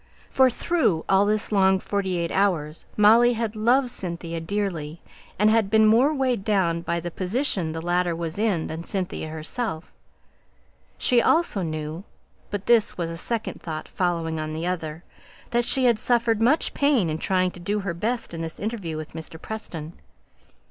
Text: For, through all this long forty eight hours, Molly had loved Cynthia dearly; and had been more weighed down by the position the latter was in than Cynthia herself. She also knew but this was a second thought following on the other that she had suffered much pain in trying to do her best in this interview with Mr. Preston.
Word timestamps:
For, 0.31 0.49
through 0.49 1.05
all 1.07 1.27
this 1.27 1.51
long 1.51 1.77
forty 1.79 2.17
eight 2.17 2.31
hours, 2.31 2.87
Molly 2.97 3.33
had 3.33 3.55
loved 3.55 3.91
Cynthia 3.91 4.39
dearly; 4.41 4.99
and 5.37 5.51
had 5.51 5.69
been 5.69 5.85
more 5.85 6.11
weighed 6.11 6.43
down 6.43 6.81
by 6.81 6.99
the 6.99 7.11
position 7.11 7.71
the 7.71 7.83
latter 7.83 8.15
was 8.15 8.39
in 8.39 8.65
than 8.65 8.83
Cynthia 8.83 9.29
herself. 9.29 9.93
She 10.97 11.21
also 11.21 11.61
knew 11.61 12.03
but 12.49 12.65
this 12.65 12.97
was 12.97 13.11
a 13.11 13.15
second 13.15 13.61
thought 13.61 13.87
following 13.87 14.39
on 14.39 14.53
the 14.55 14.65
other 14.65 15.03
that 15.51 15.65
she 15.65 15.85
had 15.85 15.99
suffered 15.99 16.41
much 16.41 16.73
pain 16.73 17.07
in 17.07 17.19
trying 17.19 17.51
to 17.51 17.59
do 17.59 17.81
her 17.81 17.93
best 17.93 18.33
in 18.33 18.41
this 18.41 18.59
interview 18.59 18.97
with 18.97 19.13
Mr. 19.13 19.39
Preston. 19.39 19.93